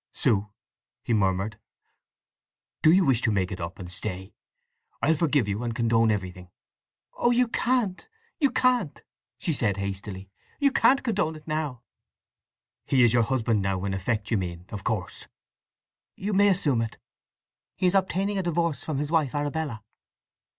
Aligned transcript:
"Sue," 0.13 0.49
he 1.03 1.13
murmured, 1.13 1.59
"do 2.81 2.91
you 2.91 3.05
wish 3.05 3.21
to 3.21 3.31
make 3.31 3.51
it 3.51 3.59
up, 3.61 3.77
and 3.77 3.91
stay? 3.91 4.33
I'll 4.99 5.13
forgive 5.13 5.47
you 5.47 5.61
and 5.63 5.75
condone 5.75 6.09
everything!" 6.09 6.49
"Oh 7.13 7.29
you 7.29 7.47
can't, 7.47 8.09
you 8.39 8.49
can't!" 8.49 9.03
she 9.37 9.53
said 9.53 9.77
hastily. 9.77 10.31
"You 10.59 10.71
can't 10.71 11.03
condone 11.03 11.35
it 11.35 11.45
now!" 11.45 11.83
"He 12.87 13.03
is 13.03 13.13
your 13.13 13.21
husband 13.21 13.61
now, 13.61 13.85
in 13.85 13.93
effect, 13.93 14.31
you 14.31 14.39
mean, 14.39 14.65
of 14.69 14.83
course?" 14.83 15.27
"You 16.15 16.33
may 16.33 16.47
assume 16.47 16.81
it. 16.81 16.97
He 17.75 17.85
is 17.85 17.93
obtaining 17.93 18.39
a 18.39 18.41
divorce 18.41 18.83
from 18.83 18.97
his 18.97 19.11
wife 19.11 19.35
Arabella." 19.35 19.83